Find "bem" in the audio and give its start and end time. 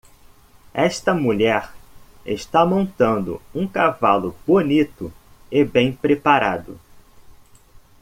5.63-5.93